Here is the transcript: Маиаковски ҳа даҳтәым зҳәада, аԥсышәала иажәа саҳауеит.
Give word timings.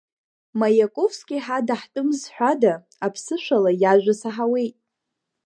Маиаковски 0.59 1.37
ҳа 1.45 1.57
даҳтәым 1.67 2.09
зҳәада, 2.19 2.73
аԥсышәала 3.05 3.71
иажәа 3.81 4.13
саҳауеит. 4.21 4.75